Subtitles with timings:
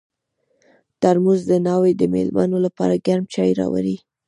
[1.01, 3.97] ترموز د ناوې د مېلمنو لپاره ګرم چای راوړي.